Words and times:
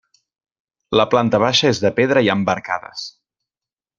La 0.99 1.05
planta 1.11 1.41
baixa 1.43 1.69
és 1.75 1.83
de 1.85 1.93
pedra 2.01 2.25
i 2.29 2.33
amb 2.37 2.53
arcades. 2.57 3.07